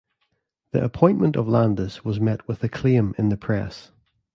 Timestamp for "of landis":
1.35-2.03